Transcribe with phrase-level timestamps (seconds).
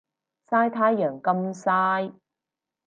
[0.49, 2.15] 曬太陽咁曬